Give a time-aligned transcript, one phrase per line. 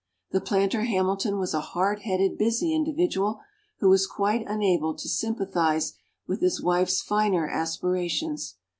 [0.31, 3.41] The planter Hamilton was a hard headed, busy individual,
[3.81, 5.93] who was quite unable to sympathize
[6.25, 8.55] with his wife's finer aspirations.